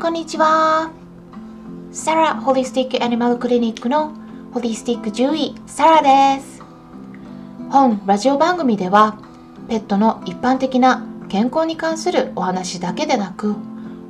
[0.00, 0.90] こんにちは。
[1.92, 4.14] サラホリスティックアニマルクリニックの
[4.50, 6.62] ホリスティック獣医サラです。
[7.70, 9.18] 本ラジオ番組では
[9.68, 13.54] ペットの一般的な健康に関するお話だけでなく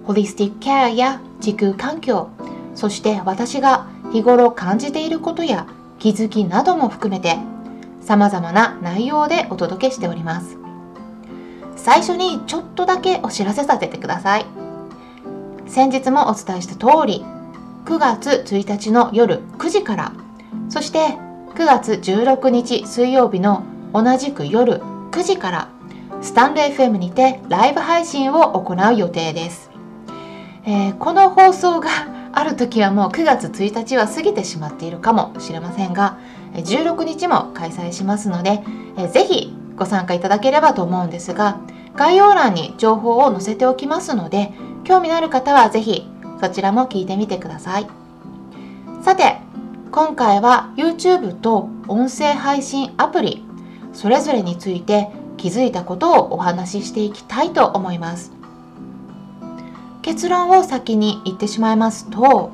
[0.05, 2.31] ホリスティックケアや時空環境
[2.77, 5.67] そして私が日頃感じていることや
[5.99, 7.37] 気づきなども含めて
[8.01, 10.57] 様々な内容でお届けしております
[11.75, 14.60] 最初にちょっとだけお知らせさせてください
[15.71, 17.25] 先日もお伝えした通り
[17.85, 20.13] 9月1日の夜9時から
[20.69, 21.17] そして
[21.55, 23.63] 9月16日水曜日の
[23.95, 24.81] 同じく夜
[25.13, 25.69] 9時から
[26.23, 29.71] スタンド FM にてライブ配信を行う予定です、
[30.67, 31.89] えー、この放送が
[32.35, 36.17] ある時はもう9月1日は過ぎてしまっているかもしれませんが
[36.55, 38.65] 16日も開催しますので、
[38.97, 41.59] えー、ぜひご参加いただければと思うんですが
[41.95, 44.53] 概要欄に情報を載せておきますので
[44.85, 46.07] 興味のある方はぜひ
[46.41, 47.87] そちらも聞いてみてください。
[49.03, 49.37] さて
[49.91, 53.45] 今回は YouTube と音声配信アプリ
[53.93, 58.41] それぞれについて気づいたことをお話ししていきたいと思います。
[60.03, 62.53] 結論を先に言ってしまいますと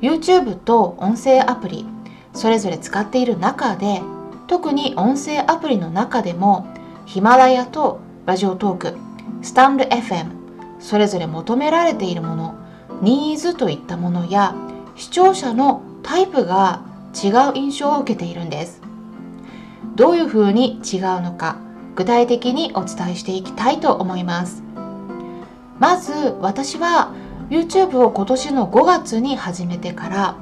[0.00, 1.86] YouTube と音声アプリ
[2.34, 4.02] それぞれ使っている中で
[4.46, 6.66] 特に音声アプリの中でも
[7.06, 8.96] ヒマラヤとラジオトーク
[9.42, 10.35] スタンド FM
[10.78, 12.54] それぞれ求められているもの
[13.02, 14.54] ニーズといったものや
[14.94, 16.82] 視聴者のタイプが
[17.14, 18.80] 違う印象を受けているんです。
[19.94, 21.56] どういうふうに違うのか
[21.94, 24.62] 具体的にお伝えしていきたいと思います。
[25.78, 27.12] まず私は
[27.50, 30.36] YouTube を今年の5月に始めてから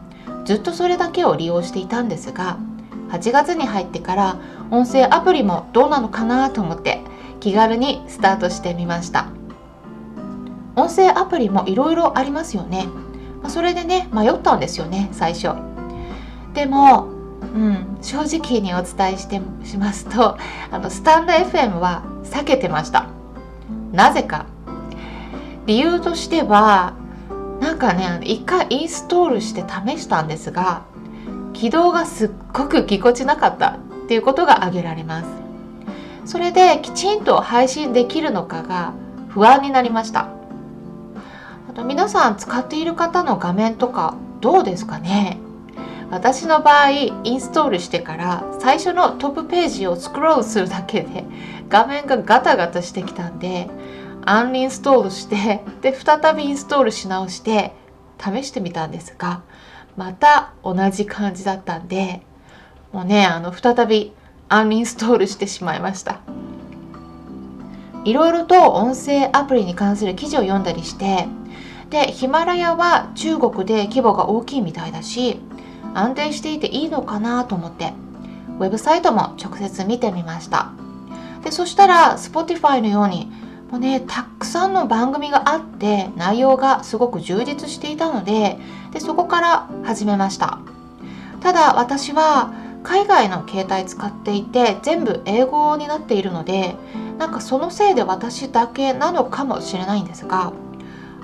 [0.45, 2.59] ずっとそれだけを利用していたんですが
[3.11, 4.37] 8月に入ってから
[4.71, 7.01] 音声アプリもどうなのかなと思って
[7.41, 9.34] 気軽にスタートしてみました。
[10.77, 12.87] 音声アプリもいろいろありますよね。
[13.43, 15.51] まあそれでね迷ったんですよね最初。
[16.55, 17.09] でも、
[17.55, 20.37] うん、正直にお伝えしてしますと
[20.71, 23.07] あのスタンド FM は避けてました。
[23.93, 24.47] なぜか
[25.67, 26.95] 理由としては
[27.61, 30.83] なんかね一回インストールして試したんですが
[31.55, 35.29] 起動がすっごくぎこちなかったっていうことが挙げられます
[36.27, 38.93] それできちんと配信できるのかが
[39.29, 40.34] 不安になりました
[41.83, 45.39] 皆さん使っている方の画面とかどうですかね？
[46.11, 51.25] 私の場合インストールしてから最初のトップページをスクロールするだけで
[51.69, 53.69] 画面がガタガタしてきたんで
[54.25, 57.73] アンインストールしてで再びインストールし直して
[58.19, 59.43] 試してみたんですが
[59.97, 62.23] また同じ感じだったんで
[62.93, 64.13] もうねあの再び
[64.49, 66.21] アンインストールしてしまいました。
[68.05, 71.27] いろいろと音声アプリに関する記事を読んだりして
[71.91, 75.41] でヒマラヤは中国で規模が大きいみたいだし
[75.95, 77.93] 安定していていいのかなと思って
[78.59, 80.73] ウェブサイトも直接見てみました。
[81.43, 83.31] でそしたら Spotify のように
[83.71, 88.59] もうねたくさんの番組があって内容がすごく充実していたので
[88.93, 90.59] でそこから始めました。
[91.41, 96.77] ただ私は海外の携帯使っていて全部英語になっているので
[97.19, 100.53] なんかそのせいで私だけなのかもしれないんですが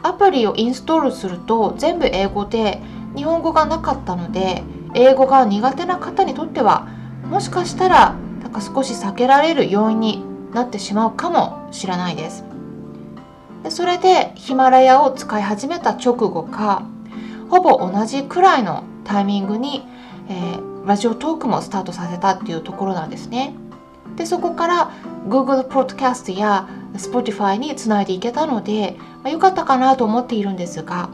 [0.02, 2.80] アプリをインストールすると全部英語で
[3.14, 4.62] 日本語がなかったので
[4.94, 6.88] 英語が苦手な方にとっては
[7.28, 12.44] もしかしたらなんか少し避けられる要因になってしまうかもしれないです。
[13.62, 16.82] でそれでヒマラヤを使い始めた直後か
[17.50, 19.86] ほぼ同じくらいのタイミングに、
[20.28, 23.54] えー、ラジオトークもスタートさせたっていうところなんですね。
[24.20, 24.90] でそこから
[25.28, 31.10] Google Podcast や Spotify につないでいけたのでまあ、良かったかなと思っているんですが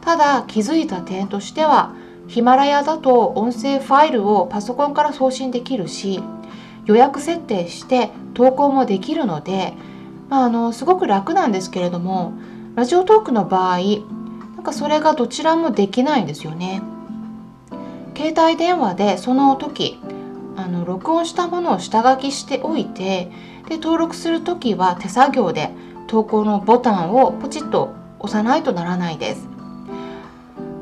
[0.00, 1.94] ただ気づいた点としては
[2.26, 6.20] ヒマラヤだと音声ファイルをパソコンから送信できるし
[6.84, 9.74] 予約設定して投稿もできるので、
[10.28, 12.32] まあ、あのすごく楽なんですけれども
[12.74, 13.78] ラジオトークの場合
[14.56, 16.82] なんかそれがどちらもできないんですよね。
[18.16, 20.00] 携帯電話でその時
[20.68, 23.30] あの録音したものを下書きしておいて
[23.70, 25.70] で登録する時は手作業で
[26.08, 29.48] 投稿のボタンをポチッと押さないとならないです。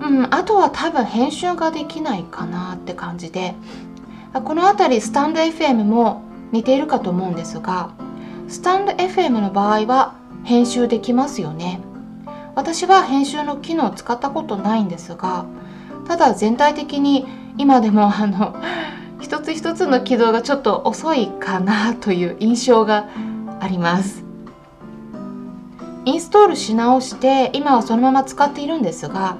[0.00, 3.54] うん、あとは多分編集ができないかなって感じで
[4.32, 6.22] この辺りスタンド FM も
[6.52, 7.90] 似ているかと思うんですが
[8.48, 11.80] スタンド FM の場合は編集できますよね
[12.54, 15.46] 私は編集の機能を使ったことないんですが
[16.06, 17.26] ただ全体的に
[17.58, 18.54] 今でもあの
[19.26, 23.08] 一つ一つの起動がちょっと遅いかなという印象が
[23.58, 24.22] あります。
[26.04, 29.38] インストールし直して今はそのまま使っているんですが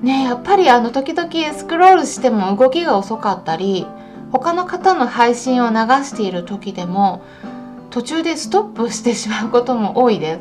[0.00, 3.86] ねやっぱりあの時々スクロールしても動きが遅かったり
[4.32, 7.22] 他の方の配信を流している時でも
[7.90, 10.40] 途中でストップしてしまうことも多いです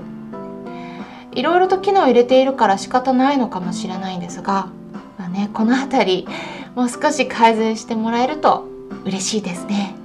[1.37, 4.69] いろいろと機能を入れているから仕方ないのかもしれないんですが、
[5.19, 6.27] まあね、この辺り
[6.75, 8.67] もう少し改善してもらえると
[9.05, 9.95] 嬉しいですね。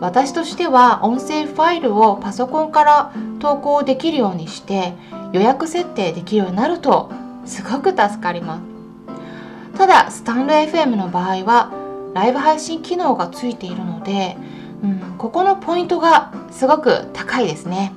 [0.00, 4.94] 私としては音声ファイルをパソコンから投稿できるようにして
[5.32, 7.10] 予約設定できるようになると
[7.44, 9.78] すごく助かります。
[9.78, 11.72] ただスタンド FM の場合は
[12.14, 14.36] ライブ配信機能がついているので、
[14.82, 17.92] うん、ここのポイントがすごく高いですね。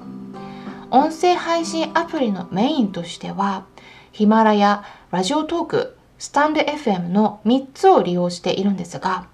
[0.92, 3.66] 音声配信アプリのメインとしては
[4.12, 5.93] ヒマラヤ、ラジオトーク、
[6.24, 9.28] スタンド FM の3つを利用しているんですが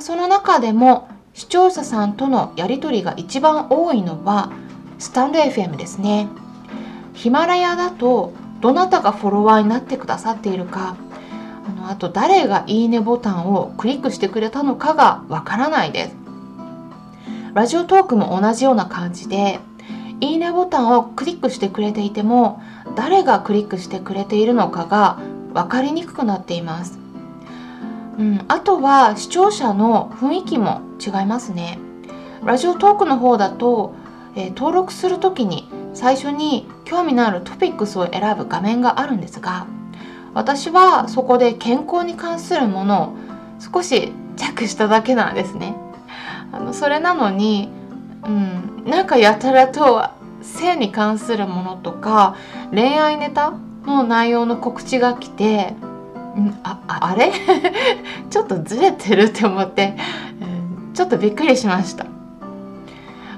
[0.00, 4.52] その中でも視聴者さんとのやり取りが一番多いのは
[4.98, 6.28] スタンド FM ですね。
[7.14, 10.98] ヒマラヤだとどなたがフォロワーになってくださっているか
[11.66, 16.16] あのあと誰がいいねボタンをクリックしてくれたのかがわからないです。
[17.54, 19.58] ラジオトークも同じような感じで
[20.20, 22.60] いいねボタンをクリックしてくれていても
[22.94, 25.18] 誰がクリックしてくれているのかが
[25.56, 26.98] 分かりにくくなっています、
[28.18, 31.78] うん、あとは視聴者の雰囲気も違いますね
[32.44, 33.94] ラジオトークの方だと、
[34.36, 39.66] えー、登録する時に最初に興味のあるトピックスを選ぶ画面があるんですが
[40.34, 43.16] 私はそこで健康に関するものを
[43.58, 45.74] 少しチェックしただけなんですね。
[46.52, 47.70] あのそれなのに、
[48.22, 50.10] うん、なんかやたらと
[50.42, 52.36] 性に関するものとか
[52.70, 53.54] 恋愛ネタ
[53.86, 55.74] の内容の告知が来て、
[56.36, 57.32] うん、ああれ？
[58.30, 59.96] ちょっとずれてるって思って、
[60.88, 62.06] うん、ちょっとびっくりしました。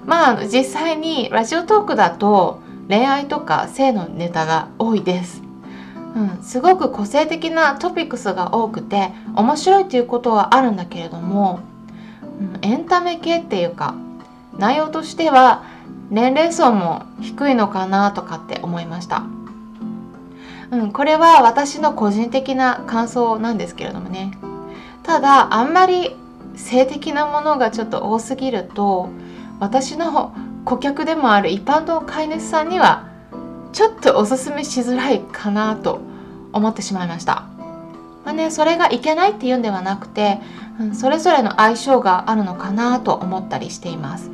[0.05, 5.43] まあ実際にラジオトークだと恋愛とか性のネタが多いです。
[6.17, 11.61] うん、すごく個性的なトピックスが多くて面白いっていうことはあるんだけれども、
[12.41, 13.94] うん、エンタメ系っていうか
[14.56, 15.65] 内容としては
[16.11, 19.25] 年齢層も低いのかなとかって思いました、
[20.70, 24.32] うん、これは私の個人的な感想なんですけれどもね
[25.03, 26.15] ただあんまり
[26.56, 29.09] 性的なものがちょっと多すぎると
[29.61, 30.35] 私の
[30.65, 33.09] 顧客でもある一般の飼い主さんには
[33.73, 36.00] ちょっとおすすめしづらいかなと
[36.53, 37.44] 思ってしまいました。
[38.25, 40.41] まあね、それがいけないっていうんではなくて、
[40.81, 44.31] うん、それぞれの相性があるのかなと思ったりしています。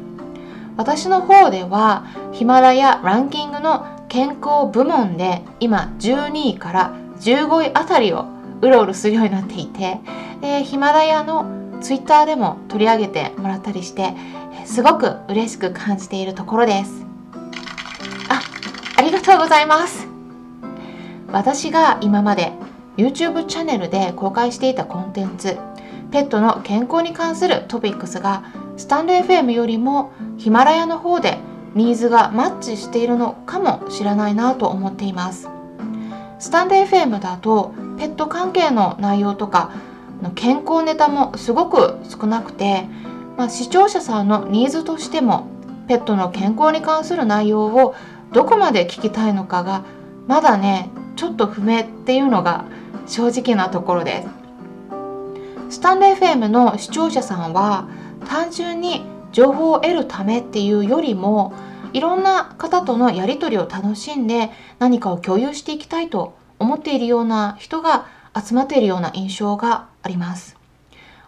[0.77, 8.27] 私の方ではヒマラヤランキングの健康部門で今12位から15位あたりを
[8.61, 9.99] うろうろするようになっていて
[10.41, 14.15] でヒマラヤのツイッターでも取り上げてもらったりして
[14.67, 17.05] すごく嬉しく感じているところです。
[18.97, 20.07] ありがとうございます
[21.33, 22.53] 私が今まで
[22.97, 25.59] YouTube チャンネルで公開していたコンテンツ
[26.13, 28.45] ペットの健康に関するトピックスが
[28.77, 31.39] スタンド FM よりもヒマラヤの方で
[31.75, 35.49] ニーズがマッチしているのかもしれないなと思っています。
[36.39, 39.73] スタンド FM だとペット関係の内容とか
[40.35, 42.87] 健康ネタもすごく少なくて、
[43.37, 45.49] まあ、視聴者さんのニーズとしても
[45.89, 47.95] ペットの健康に関する内容を
[48.33, 49.85] どこまで聞きたいのかが
[50.27, 52.65] まだねちょっと不明っていうのが
[53.07, 54.45] 正直なところです。
[55.77, 57.89] スタンド FM の視聴者さんは
[58.27, 59.05] 単純に
[59.35, 61.53] 情報を得るためっていうよりも
[61.93, 70.57] いろんな方とのやり取りを楽しんで何かを共有していきたいと思っているような人が集まっているような印象があります。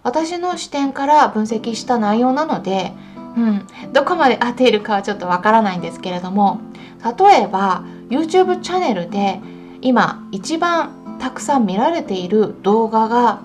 [0.03, 2.93] 私の視点から分析した内容なので、
[3.37, 6.61] うん、どこまで合っているかはちょっとわからないんですけれども
[7.05, 9.41] 例えば YouTube チャンネルで
[9.83, 13.41] 今一番たくさん見られている動画が、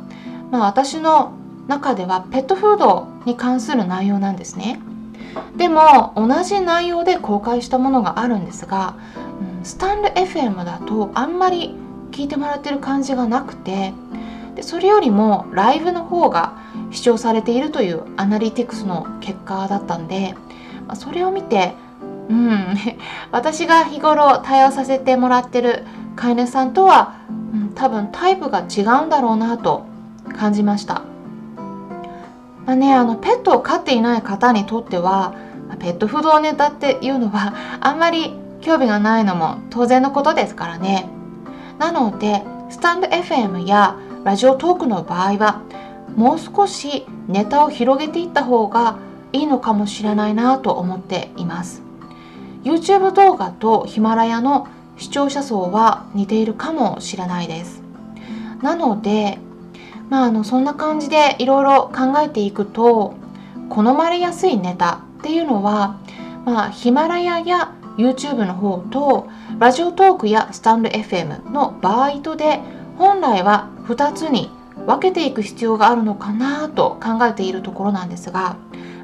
[0.52, 1.34] まあ、私の
[1.72, 4.82] 中ではペットフードに関する内容なんですね
[5.56, 8.96] でも同じ内容で公開したものがあるんですが、
[9.58, 11.74] うん、スタンド FM だとあんまり
[12.12, 13.94] 聞いてもらってる感じがなくて
[14.56, 16.58] でそれよりもライブの方が
[16.92, 20.36] 視聴されているというアナリティクスの結果だったんで、
[20.88, 21.74] ま、それを見て
[22.30, 22.78] うん、
[23.32, 25.86] 私が日頃対応させてもらってる
[26.18, 29.86] 飼い主さんとは、うん、多分タイプが違うんだろうなと
[30.38, 31.04] 感じました。
[32.66, 35.36] まあね、あのペットを飼っていない方にとっては
[35.80, 41.10] ペット不動ネタっていうのは あんまり興味がないのも当然のことですからね。
[41.80, 45.62] なのでスタンド FM やラジオトークの場合は
[46.16, 48.98] もう少しネタを広げていった方が
[49.34, 51.82] いいのかもしれないなと思っています。
[52.64, 57.82] YouTube 動画とヒマラヤの視聴者層は似ているかもしれないです
[58.62, 59.40] なので
[60.12, 63.16] まああのそんな感じでいろいろ考えていくと
[63.70, 66.00] 好まれやすいネタっていうのは
[66.46, 72.60] まあヒマラヤや YouTube の方とラジオトークやスタンド FM の場合とで
[72.98, 74.52] 本来は2つに
[74.86, 78.58] 分けていく必要があるのかなと考えているところなんですが、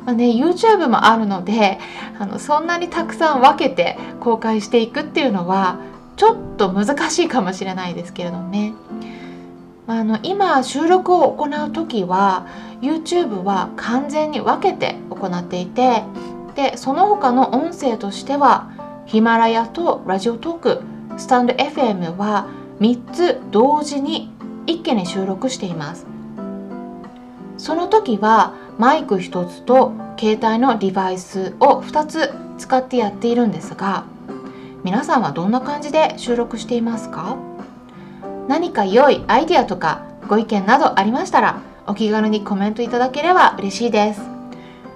[0.05, 1.79] まあね、YouTube もあるので
[2.19, 5.79] あのそんなにたくさん分けて公開していくっていうのは
[6.17, 8.73] ちょっと難しいかもしれないですけれどもね。
[9.89, 12.45] あの今収録を行う時は
[12.81, 16.03] YouTube は完全に分けて行っていて
[16.55, 18.69] でその他の音声としては
[19.05, 20.81] ヒマラヤとラジオトーク
[21.17, 22.47] スタンド FM は
[22.81, 24.29] 3つ同時に
[24.65, 26.05] 一気に収録しています。
[27.57, 34.03] その時はマイク1つと携帯のデバイスを2つ使ってやっているんですが
[34.83, 37.37] 皆さんはどんな感じで収録していますか？
[38.47, 44.21] 何か良いアイデアとかご意見などありましたらお気軽にコメントいただければ嬉しいです。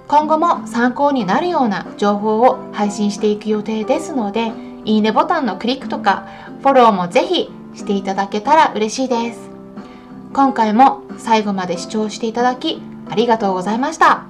[0.07, 4.51] 今後も参考になるような情報を配信していく予定ですので
[4.83, 6.27] いいねボタンのクリックとか
[6.61, 9.49] フォローもぜひしていただけたら嬉しいです。
[10.33, 14.25] 今回も最後まで視聴していただきありがとうございました。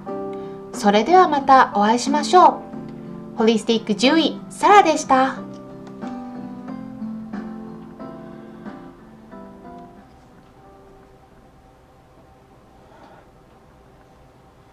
[0.74, 2.62] それではまたお会いしましょ
[3.36, 3.38] う。
[3.38, 5.51] ホリスティック獣医サラでした。